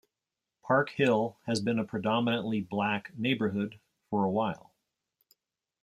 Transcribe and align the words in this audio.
Park 0.63 0.89
Hill 0.89 1.37
has 1.45 1.61
been 1.61 1.77
a 1.77 1.83
predominantly 1.85 2.59
black 2.59 3.15
neighborhood 3.19 3.79
for 4.09 4.23
a 4.23 4.31
while. 4.31 4.73